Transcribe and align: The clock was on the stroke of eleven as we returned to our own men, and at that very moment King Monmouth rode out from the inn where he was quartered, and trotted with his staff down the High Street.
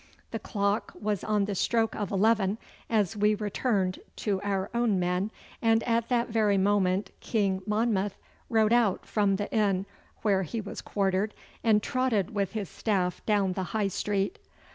The 0.31 0.39
clock 0.39 0.93
was 0.99 1.23
on 1.23 1.45
the 1.45 1.53
stroke 1.53 1.95
of 1.95 2.09
eleven 2.09 2.57
as 2.89 3.15
we 3.15 3.35
returned 3.35 3.99
to 4.15 4.41
our 4.41 4.71
own 4.73 4.99
men, 4.99 5.29
and 5.61 5.83
at 5.83 6.09
that 6.09 6.29
very 6.29 6.57
moment 6.57 7.11
King 7.19 7.61
Monmouth 7.67 8.17
rode 8.49 8.73
out 8.73 9.05
from 9.05 9.35
the 9.35 9.53
inn 9.53 9.85
where 10.23 10.41
he 10.41 10.59
was 10.59 10.81
quartered, 10.81 11.35
and 11.63 11.83
trotted 11.83 12.33
with 12.33 12.53
his 12.53 12.67
staff 12.67 13.23
down 13.27 13.53
the 13.53 13.61
High 13.77 13.89
Street. 13.89 14.39